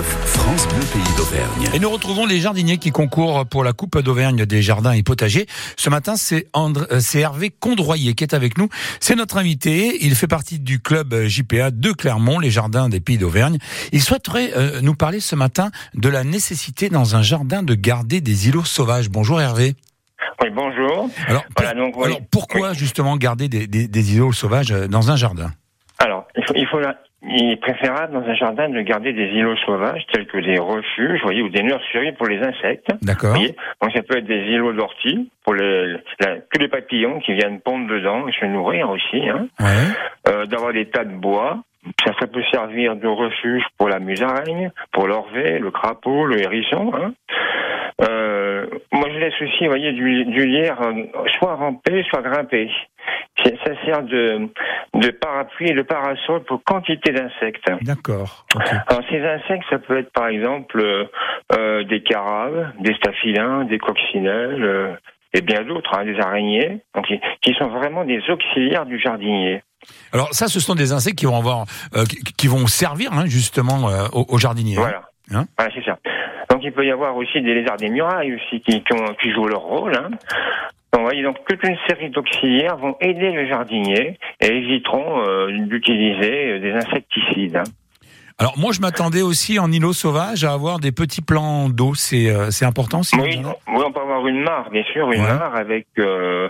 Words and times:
France 0.00 0.66
Bleu 0.68 0.80
Pays 0.92 1.16
d'Auvergne. 1.18 1.68
Et 1.74 1.78
nous 1.78 1.90
retrouvons 1.90 2.24
les 2.24 2.40
jardiniers 2.40 2.78
qui 2.78 2.90
concourent 2.90 3.44
pour 3.44 3.62
la 3.62 3.72
Coupe 3.74 3.98
d'Auvergne 4.00 4.46
des 4.46 4.62
jardins 4.62 4.92
et 4.92 5.02
potagers. 5.02 5.46
Ce 5.76 5.90
matin, 5.90 6.16
c'est 6.16 6.46
André, 6.54 6.86
euh, 6.92 7.00
c'est 7.00 7.20
Hervé 7.20 7.50
Condroyer 7.50 8.14
qui 8.14 8.24
est 8.24 8.32
avec 8.34 8.56
nous. 8.56 8.68
C'est 9.00 9.14
notre 9.16 9.36
invité. 9.36 9.98
Il 10.06 10.14
fait 10.14 10.26
partie 10.28 10.58
du 10.58 10.80
club 10.80 11.26
JPA 11.26 11.70
de 11.70 11.92
Clermont, 11.92 12.38
les 12.38 12.50
jardins 12.50 12.88
des 12.88 13.00
Pays 13.00 13.18
d'Auvergne. 13.18 13.58
Il 13.92 14.02
souhaiterait 14.02 14.52
euh, 14.56 14.80
nous 14.80 14.94
parler 14.94 15.20
ce 15.20 15.36
matin 15.36 15.70
de 15.94 16.08
la 16.08 16.24
nécessité 16.24 16.88
dans 16.88 17.14
un 17.14 17.22
jardin 17.22 17.62
de 17.62 17.74
garder 17.74 18.20
des 18.22 18.48
îlots 18.48 18.64
sauvages. 18.64 19.10
Bonjour 19.10 19.40
Hervé. 19.40 19.74
Oui, 20.40 20.48
bonjour. 20.54 21.10
Alors, 21.26 21.42
pour- 21.44 21.52
Voilà, 21.64 21.74
donc, 21.74 21.96
oui. 21.96 22.04
alors, 22.06 22.20
pourquoi 22.30 22.72
justement 22.72 23.16
garder 23.18 23.48
des, 23.48 23.66
des, 23.66 23.88
des 23.88 24.14
îlots 24.14 24.32
sauvages 24.32 24.72
euh, 24.72 24.88
dans 24.88 25.10
un 25.10 25.16
jardin? 25.16 25.52
Il 26.42 26.46
faut, 26.46 26.54
il 26.56 26.66
faut 26.66 26.80
la- 26.80 26.96
il 27.24 27.52
est 27.52 27.56
préférable 27.60 28.14
dans 28.14 28.26
un 28.28 28.34
jardin 28.34 28.68
de 28.68 28.80
garder 28.80 29.12
des 29.12 29.26
îlots 29.28 29.56
sauvages 29.64 30.04
tels 30.12 30.26
que 30.26 30.38
des 30.38 30.58
refuges, 30.58 31.20
vous 31.20 31.26
voyez, 31.26 31.40
ou 31.42 31.48
des 31.50 31.62
nurseries 31.62 32.10
pour 32.12 32.26
les 32.26 32.40
insectes. 32.42 32.88
D'accord. 33.00 33.34
Donc 33.34 33.92
ça 33.94 34.02
peut 34.02 34.18
être 34.18 34.26
des 34.26 34.40
îlots 34.50 34.72
d'ortie 34.72 35.30
pour 35.44 35.54
les, 35.54 35.92
la- 36.20 36.40
tous 36.52 36.58
les 36.60 36.66
papillons 36.68 37.20
qui 37.20 37.32
viennent 37.34 37.60
pondre 37.60 37.86
dedans 37.88 38.26
et 38.26 38.32
se 38.32 38.44
nourrir 38.46 38.90
aussi. 38.90 39.28
Hein. 39.28 39.46
Ouais. 39.60 40.32
Euh, 40.32 40.46
D'avoir 40.46 40.72
des 40.72 40.86
tas 40.86 41.04
de 41.04 41.14
bois. 41.14 41.58
Ça, 42.04 42.12
ça 42.20 42.26
peut 42.28 42.42
servir 42.52 42.94
de 42.96 43.08
refuge 43.08 43.64
pour 43.78 43.88
la 43.88 43.98
musaraigne, 43.98 44.70
pour 44.92 45.06
l'orvet, 45.08 45.58
le 45.58 45.70
crapaud, 45.72 46.26
le 46.26 46.40
hérisson. 46.40 46.92
Hein. 46.94 47.12
Euh, 48.08 48.66
moi, 48.92 49.08
je 49.12 49.18
laisse 49.18 49.34
aussi, 49.42 49.64
vous 49.64 49.70
voyez, 49.70 49.92
du, 49.92 50.24
du 50.24 50.46
lierre 50.46 50.80
euh, 50.82 51.04
soit 51.38 51.54
rampé, 51.54 52.02
soit 52.08 52.22
grimpé. 52.22 52.70
Ça 53.44 53.84
sert 53.84 54.02
de, 54.02 54.48
de 54.94 55.10
parapluie 55.10 55.70
et 55.70 55.74
de 55.74 55.82
parasol 55.82 56.44
pour 56.44 56.62
quantité 56.64 57.12
d'insectes. 57.12 57.64
D'accord. 57.82 58.44
Alors 58.86 59.02
ces 59.10 59.20
insectes, 59.24 59.64
ça 59.70 59.78
peut 59.78 59.98
être 59.98 60.12
par 60.12 60.28
exemple 60.28 60.80
euh, 60.80 61.04
euh, 61.56 61.84
des 61.84 62.02
caraves, 62.02 62.72
des 62.80 62.94
staphylins, 62.94 63.64
des 63.64 63.78
coccinelles 63.78 64.62
euh, 64.62 64.92
et 65.34 65.40
bien 65.40 65.62
d'autres, 65.62 65.90
hein, 65.96 66.04
des 66.04 66.20
araignées, 66.20 66.82
donc, 66.94 67.06
qui, 67.40 67.54
sont 67.54 67.68
vraiment 67.68 68.04
des 68.04 68.20
auxiliaires 68.28 68.84
du 68.84 69.00
jardinier. 69.00 69.62
Alors 70.12 70.28
ça, 70.32 70.46
ce 70.46 70.60
sont 70.60 70.74
des 70.74 70.92
insectes 70.92 71.18
qui 71.18 71.24
vont 71.26 71.38
avoir, 71.38 71.64
euh, 71.96 72.04
qui, 72.36 72.48
vont 72.48 72.66
servir 72.66 73.14
hein, 73.14 73.24
justement 73.26 73.88
euh, 73.88 74.08
aux, 74.12 74.26
aux 74.28 74.38
jardiniers. 74.38 74.76
hein. 74.76 74.80
Voilà. 74.82 75.02
Hein 75.34 75.46
voilà, 75.56 75.72
c'est 75.74 75.84
ça. 75.84 75.98
Donc 76.50 76.60
il 76.64 76.72
peut 76.72 76.84
y 76.84 76.90
avoir 76.90 77.16
aussi 77.16 77.40
des 77.40 77.54
lézards 77.54 77.78
des 77.78 77.88
murailles 77.88 78.34
aussi 78.34 78.60
qui, 78.60 78.82
qui, 78.84 78.92
ont- 78.92 79.14
qui 79.22 79.32
jouent 79.32 79.48
leur 79.48 79.62
rôle. 79.62 79.96
Hein. 79.96 80.10
Donc, 80.92 81.00
vous 81.02 81.06
voyez, 81.08 81.22
donc 81.22 81.36
toute 81.48 81.62
une 81.64 81.76
série 81.88 82.10
d'auxiliaires 82.10 82.76
vont 82.76 82.96
aider 83.00 83.30
le 83.32 83.46
jardinier 83.48 84.18
et 84.40 84.46
éviteront 84.46 85.22
euh, 85.26 85.48
d'utiliser 85.66 86.50
euh, 86.52 86.58
des 86.60 86.72
insecticides. 86.72 87.56
hein. 87.56 87.64
Alors 88.38 88.58
moi, 88.58 88.72
je 88.72 88.80
m'attendais 88.80 89.22
aussi 89.22 89.58
en 89.58 89.70
îlot 89.70 89.92
sauvage 89.92 90.42
à 90.44 90.52
avoir 90.52 90.80
des 90.80 90.90
petits 90.90 91.20
plans 91.22 91.68
d'eau. 91.68 91.94
C'est 91.94 92.28
euh, 92.30 92.50
c'est 92.50 92.64
important. 92.64 93.02
Si 93.02 93.14
Oui, 93.20 93.40
oui, 93.40 93.82
on 93.86 93.92
peut 93.92 94.00
avoir 94.00 94.26
une 94.26 94.40
mare, 94.42 94.68
bien 94.70 94.82
sûr, 94.92 95.12
une 95.12 95.20
Ouais. 95.20 95.28
mare 95.28 95.54
avec 95.54 95.86
euh, 95.98 96.48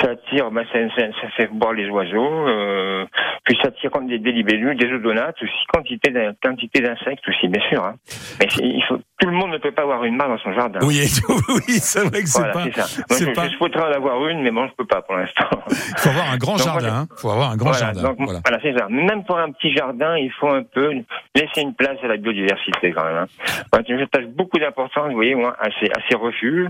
ça 0.00 0.10
attire, 0.10 0.50
bah, 0.50 0.62
ça, 0.72 0.78
ça, 0.96 1.02
ça 1.22 1.28
fait 1.36 1.46
boire 1.46 1.72
les 1.72 1.88
oiseaux, 1.88 2.48
euh, 2.48 3.06
puis 3.44 3.56
ça 3.62 3.68
attire 3.68 3.90
comme 3.92 4.08
des, 4.08 4.18
des 4.18 4.32
libellules, 4.32 4.76
des 4.76 4.92
odonates 4.92 5.40
aussi, 5.42 5.52
quantité 5.72 6.10
d'in- 6.10 6.34
quantité 6.42 6.80
d'insectes 6.80 7.26
aussi, 7.28 7.48
bien 7.48 7.62
sûr. 7.68 7.82
Hein. 7.84 7.94
Mais 8.40 8.48
il 8.60 8.82
faut, 8.84 8.98
tout 9.22 9.28
le 9.30 9.36
monde 9.36 9.52
ne 9.52 9.58
peut 9.58 9.70
pas 9.72 9.82
avoir 9.82 10.04
une 10.04 10.16
mare 10.16 10.28
dans 10.28 10.38
son 10.38 10.52
jardin. 10.52 10.80
Oui, 10.82 11.00
oui, 11.48 11.62
c'est 11.80 12.00
vrai 12.00 12.22
que 12.22 12.28
c'est 12.28 12.38
Voilà, 12.40 12.52
pas. 12.52 12.82
ça. 12.86 13.02
Moi, 13.08 13.18
je, 13.20 13.24
pas- 13.34 13.48
je 13.48 13.56
souhaiterais 13.56 13.82
en 13.88 13.92
avoir 13.92 14.26
une, 14.28 14.42
mais 14.42 14.50
bon, 14.50 14.66
je 14.66 14.72
peux 14.74 14.84
pas 14.86 15.00
pour 15.02 15.14
l'instant. 15.16 15.44
Il 15.70 15.74
faut 15.98 16.08
avoir 16.10 16.30
un 16.32 16.36
grand 16.36 16.56
Donc, 16.56 16.66
moi, 16.66 16.80
jardin. 16.80 16.94
hein. 17.02 17.06
Il 17.16 17.20
faut 17.20 17.30
avoir 17.30 17.50
un 17.52 17.56
grand 17.56 17.70
voilà, 17.70 17.86
jardin. 17.86 18.02
donc, 18.02 18.16
Voilà. 18.18 18.40
voilà, 18.44 18.58
c'est 18.62 18.76
ça. 18.76 18.86
Même 18.88 19.24
pour 19.24 19.38
un 19.38 19.50
petit 19.52 19.72
jardin, 19.72 20.16
il 20.16 20.30
faut 20.32 20.48
un 20.48 20.62
peu 20.64 20.90
laisser 21.34 21.60
une 21.62 21.74
place 21.74 21.96
à 22.02 22.08
la 22.08 22.16
biodiversité 22.16 22.92
quand 22.92 23.04
même. 23.04 23.16
Hein. 23.16 23.26
Moi, 23.72 23.82
J'attache 23.98 24.26
beaucoup 24.26 24.58
d'importance, 24.58 25.08
vous 25.08 25.14
voyez, 25.14 25.34
moi, 25.34 25.54
à 25.60 25.68
ces, 25.78 25.86
à 25.86 26.00
ces 26.08 26.16
refuges. 26.16 26.68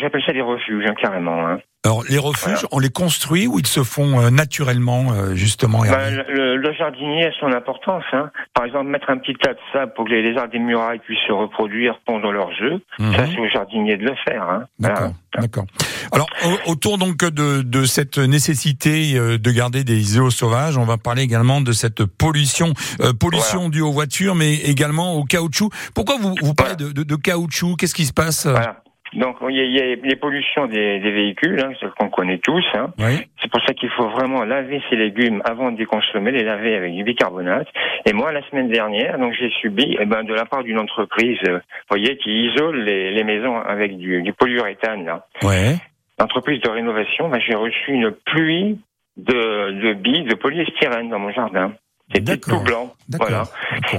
J'appelle 0.00 0.22
ça 0.26 0.32
des 0.32 0.42
refuges, 0.42 0.84
hein, 0.86 0.94
carrément. 1.00 1.46
Hein. 1.48 1.58
Alors 1.84 2.02
les 2.08 2.18
refuges, 2.18 2.66
on 2.72 2.80
les 2.80 2.88
construit 2.90 3.46
ou 3.46 3.60
ils 3.60 3.66
se 3.66 3.84
font 3.84 4.20
euh, 4.20 4.30
naturellement, 4.30 5.12
euh, 5.12 5.34
justement. 5.36 5.82
Ben, 5.82 5.86
Hervé 5.92 6.22
le, 6.28 6.56
le 6.56 6.72
jardinier 6.72 7.26
a 7.26 7.30
son 7.38 7.52
importance. 7.52 8.02
Hein. 8.12 8.30
Par 8.54 8.64
exemple, 8.64 8.86
mettre 8.90 9.08
un 9.08 9.18
petit 9.18 9.34
tas 9.34 9.52
de 9.52 9.58
sable 9.72 9.92
pour 9.94 10.04
que 10.06 10.10
les 10.10 10.22
lézards 10.22 10.48
des 10.48 10.58
murailles 10.58 10.98
puissent 10.98 11.24
se 11.28 11.32
reproduire, 11.32 12.00
pondre 12.04 12.32
leurs 12.32 12.50
œufs. 12.60 12.80
Mhm. 12.98 13.14
Ça, 13.14 13.26
c'est 13.32 13.38
au 13.40 13.48
jardinier 13.48 13.96
de 13.96 14.04
le 14.04 14.14
faire. 14.26 14.42
Hein. 14.42 14.64
D'accord, 14.80 15.12
d'accord. 15.38 15.64
Alors 16.10 16.26
au- 16.44 16.72
autour 16.72 16.98
donc 16.98 17.18
de, 17.18 17.62
de 17.62 17.84
cette 17.84 18.18
nécessité 18.18 19.12
euh, 19.16 19.38
de 19.38 19.50
garder 19.52 19.84
des 19.84 20.16
îlots 20.16 20.30
sauvages, 20.30 20.76
on 20.76 20.84
va 20.84 20.96
parler 20.98 21.22
également 21.22 21.60
de 21.60 21.70
cette 21.72 22.04
pollution, 22.04 22.72
euh, 23.00 23.12
pollution 23.12 23.68
due 23.68 23.82
aux 23.82 23.92
voitures, 23.92 24.34
mais 24.34 24.54
également 24.56 25.14
au 25.14 25.22
caoutchouc. 25.24 25.70
Pourquoi 25.94 26.16
vous, 26.20 26.34
vous 26.42 26.54
parlez 26.54 26.74
de, 26.74 26.90
de, 26.90 27.04
de 27.04 27.16
caoutchouc? 27.16 27.76
Qu'est-ce 27.76 27.94
qui 27.94 28.06
se 28.06 28.12
passe? 28.12 28.46
Voilà. 28.46 28.82
Donc, 29.14 29.36
il 29.48 29.56
y, 29.56 29.78
y 29.78 29.80
a 29.80 29.94
les 29.94 30.16
pollutions 30.16 30.66
des, 30.66 30.98
des 30.98 31.10
véhicules, 31.10 31.60
hein, 31.60 31.72
ce 31.80 31.86
qu'on 31.86 32.08
connaît 32.08 32.38
tous. 32.38 32.64
Hein. 32.74 32.92
Oui. 32.98 33.26
C'est 33.40 33.50
pour 33.50 33.60
ça 33.64 33.72
qu'il 33.72 33.88
faut 33.90 34.08
vraiment 34.08 34.44
laver 34.44 34.82
ces 34.90 34.96
légumes 34.96 35.40
avant 35.44 35.70
de 35.70 35.78
les 35.78 35.86
consommer, 35.86 36.32
les 36.32 36.42
laver 36.42 36.74
avec 36.74 36.94
du 36.94 37.04
bicarbonate. 37.04 37.68
Et 38.04 38.12
moi, 38.12 38.32
la 38.32 38.42
semaine 38.50 38.68
dernière, 38.68 39.18
donc 39.18 39.32
j'ai 39.32 39.50
subi, 39.60 39.96
eh 39.98 40.04
ben, 40.06 40.24
de 40.24 40.34
la 40.34 40.44
part 40.44 40.64
d'une 40.64 40.78
entreprise, 40.78 41.38
euh, 41.46 41.60
voyez, 41.88 42.16
qui 42.18 42.46
isole 42.46 42.82
les, 42.82 43.12
les 43.12 43.24
maisons 43.24 43.58
avec 43.58 43.96
du, 43.96 44.22
du 44.22 44.32
polyuréthane. 44.32 45.04
Là. 45.04 45.26
Ouais. 45.42 45.76
Entreprise 46.18 46.60
de 46.62 46.70
rénovation, 46.70 47.28
ben, 47.28 47.40
j'ai 47.40 47.54
reçu 47.54 47.92
une 47.92 48.10
pluie 48.10 48.80
de, 49.16 49.70
de 49.82 49.92
billes 49.94 50.24
de 50.24 50.34
polyestyrène 50.34 51.08
dans 51.08 51.18
mon 51.18 51.30
jardin. 51.30 51.72
C'était 52.14 52.36
tout 52.36 52.62
blanc. 52.62 52.92
Voilà. 53.18 53.42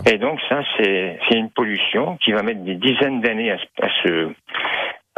Et 0.10 0.18
donc 0.18 0.40
ça, 0.48 0.62
c'est 0.78 1.18
une 1.32 1.50
pollution 1.50 2.18
qui 2.24 2.32
va 2.32 2.42
mettre 2.42 2.64
des 2.64 2.76
dizaines 2.76 3.20
d'années 3.20 3.52
à, 3.52 3.58
à 3.82 3.90
se 4.02 4.30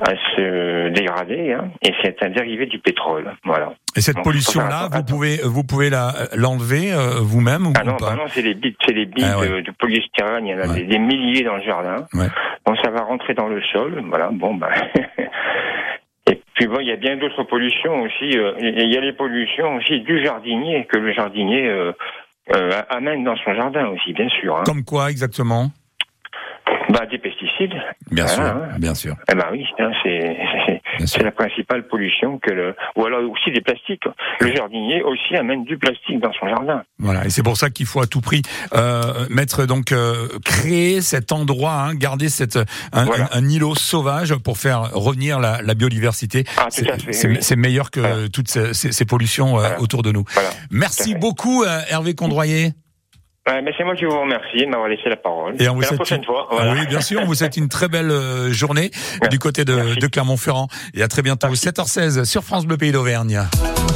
à 0.02 0.16
se 0.36 0.90
dégrader, 0.90 1.54
hein, 1.54 1.70
et 1.82 1.94
c'est 2.02 2.22
un 2.24 2.30
dérivé 2.30 2.66
du 2.66 2.80
pétrole. 2.80 3.32
Voilà. 3.44 3.74
Et 3.96 4.02
cette 4.02 4.22
pollution-là, 4.24 4.90
vous 4.92 5.04
pouvez, 5.04 5.38
vous 5.44 5.64
pouvez 5.64 5.90
la 5.90 6.14
l'enlever 6.36 6.92
euh, 6.94 7.20
vous-même 7.22 7.68
ou 7.68 7.74
Ah 7.80 7.84
non, 7.84 7.98
pas 7.98 8.12
bah 8.12 8.16
non, 8.16 8.24
c'est 8.28 8.42
les 8.42 8.54
billes, 8.54 8.76
c'est 8.86 8.94
les 8.94 9.06
billes 9.06 9.26
Ah 9.32 9.40
ouais. 9.40 9.50
de, 9.50 9.62
de 9.62 9.72
polystyrène. 9.72 10.46
Il 10.48 10.52
y 10.52 10.54
en 10.56 10.60
a 10.60 10.68
Ouais. 10.68 10.76
des, 10.82 10.84
des 10.86 11.00
milliers 11.00 11.44
dans 11.44 11.56
le 11.56 11.64
jardin. 11.64 12.06
Ouais. 12.14 12.28
Bon, 12.66 12.76
ça 12.84 12.92
va 12.92 13.02
rentrer 13.02 13.34
dans 13.34 13.48
le 13.48 13.62
sol. 13.74 14.04
Voilà. 14.10 14.30
Bon, 14.32 14.54
bah. 14.56 14.70
Et 16.32 16.42
puis 16.54 16.68
bon, 16.68 16.80
il 16.80 16.88
y 16.88 16.92
a 16.92 16.96
bien 16.96 17.18
d'autres 17.18 17.44
pollutions 17.44 18.02
aussi. 18.02 18.38
euh, 18.38 18.54
Il 18.60 18.94
y 18.94 18.98
a 18.98 19.02
les 19.02 19.14
pollutions 19.14 19.76
aussi 19.78 20.00
du 20.02 20.24
jardinier 20.24 20.86
que 20.92 20.98
le 20.98 21.12
jardinier 21.14 21.68
euh, 21.68 21.92
euh, 22.56 22.72
amène 22.90 23.24
dans 23.24 23.36
son 23.38 23.54
jardin 23.56 23.88
aussi, 23.88 24.14
bien 24.14 24.30
sûr. 24.30 24.58
Hein. 24.58 24.64
Comme 24.66 24.84
quoi 24.84 25.10
exactement 25.10 25.72
Bah, 26.90 27.06
des 27.06 27.20
pesticides. 27.20 27.74
Bien 28.12 28.26
Voilà, 28.26 28.34
sûr, 28.34 28.44
hein. 28.44 28.68
bien 28.80 28.96
sûr, 28.96 29.16
Eh 29.32 29.36
ben 29.36 29.46
oui, 29.52 29.64
hein, 29.80 29.92
c'est 31.06 31.22
la 31.24 31.32
principale 31.32 31.88
pollution 31.88 32.40
que 32.40 32.50
le 32.52 32.76
ou 32.96 33.06
alors 33.06 33.22
aussi 33.30 33.52
des 33.52 33.62
plastiques. 33.62 34.04
Le 34.42 34.56
jardinier 34.56 35.04
aussi 35.04 35.36
amène 35.36 35.64
du 35.66 35.78
plastique 35.78 36.20
dans 36.20 36.32
son 36.34 36.48
jardin. 36.48 36.84
Voilà, 36.98 37.26
et 37.26 37.30
c'est 37.30 37.44
pour 37.44 37.58
ça 37.58 37.70
qu'il 37.70 37.86
faut 37.86 38.02
à 38.02 38.08
tout 38.08 38.22
prix 38.22 38.42
euh, 38.74 39.28
mettre 39.30 39.66
donc 39.66 39.92
euh, 39.92 40.28
créer 40.44 41.02
cet 41.02 41.32
endroit, 41.32 41.74
hein, 41.74 41.94
garder 41.96 42.28
cette 42.30 42.58
un, 42.92 43.06
Voilà. 43.06 43.26
un- 43.34 43.40
un 43.44 43.50
îlot 43.50 43.76
sauvage 43.76 44.34
pour 44.36 44.58
faire 44.58 44.92
revenir 44.94 45.40
la, 45.40 45.62
la 45.62 45.74
biodiversité. 45.76 46.44
Ah, 46.58 46.68
C'est- 46.70 46.88
oui. 47.28 47.56
meilleur 47.58 47.92
que 47.92 48.00
Voilà. 48.00 48.30
toutes 48.30 48.48
ces, 48.50 48.74
ces- 48.74 48.92
ces 48.92 49.06
pollutions 49.06 49.58
euh, 49.58 49.60
Voilà. 49.62 49.80
autour 49.82 50.02
de 50.02 50.12
nous. 50.12 50.24
Voilà. 50.34 50.50
Merci 50.72 51.14
beaucoup 51.16 51.64
euh, 51.64 51.80
Hervé 51.90 52.16
Condroyer. 52.16 52.72
Ouais, 53.50 53.62
mais 53.64 53.72
c'est 53.78 53.84
moi 53.84 53.96
qui 53.96 54.06
vous 54.06 54.20
remercie 54.20 54.60
de 54.66 54.68
m'avoir 54.68 54.88
laissé 54.90 55.10
la 55.10 55.16
parole. 55.16 55.56
Et 55.60 55.68
on 55.70 55.74
vous 55.74 55.80
À 55.80 55.82
la 55.82 55.88
souhaite 55.88 56.00
prochaine 56.00 56.20
une- 56.20 56.26
fois. 56.26 56.48
Ah 56.52 56.56
Voilà. 56.56 56.74
oui, 56.74 56.86
bien 56.88 57.02
sûr, 57.02 57.20
on 57.22 57.26
vous 57.26 57.36
souhaite 57.36 57.58
une 57.58 57.68
très 57.70 57.88
belle 57.88 58.12
euh, 58.12 58.52
journée 58.52 58.92
du 59.32 59.40
côté 59.40 59.66
de 59.66 60.08
Clermont-Ferrand. 60.08 60.68
Et 60.94 61.02
à 61.02 61.08
très 61.08 61.22
bientôt, 61.24 61.48
7h16 61.56 62.26
sur 62.26 62.44
France 62.44 62.66
Bleu 62.66 62.78
Pays 62.78 62.92
d'Auvergne. 62.92 63.42